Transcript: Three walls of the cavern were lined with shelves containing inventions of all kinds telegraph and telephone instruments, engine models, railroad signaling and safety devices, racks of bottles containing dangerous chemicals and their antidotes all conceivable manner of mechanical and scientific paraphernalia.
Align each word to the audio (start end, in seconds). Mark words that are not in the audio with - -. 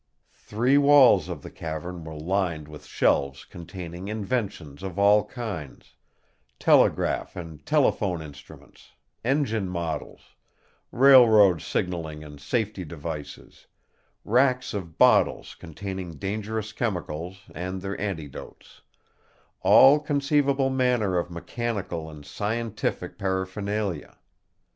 Three 0.33 0.79
walls 0.79 1.29
of 1.29 1.43
the 1.43 1.51
cavern 1.51 2.03
were 2.03 2.15
lined 2.17 2.67
with 2.67 2.87
shelves 2.87 3.45
containing 3.45 4.07
inventions 4.07 4.81
of 4.81 4.97
all 4.97 5.23
kinds 5.25 5.93
telegraph 6.57 7.35
and 7.35 7.63
telephone 7.67 8.19
instruments, 8.23 8.93
engine 9.23 9.69
models, 9.69 10.33
railroad 10.91 11.61
signaling 11.61 12.23
and 12.23 12.41
safety 12.41 12.83
devices, 12.83 13.67
racks 14.25 14.73
of 14.73 14.97
bottles 14.97 15.53
containing 15.53 16.15
dangerous 16.17 16.73
chemicals 16.73 17.41
and 17.53 17.83
their 17.83 18.01
antidotes 18.01 18.81
all 19.61 19.99
conceivable 19.99 20.71
manner 20.71 21.19
of 21.19 21.29
mechanical 21.29 22.09
and 22.09 22.25
scientific 22.25 23.19
paraphernalia. 23.19 24.17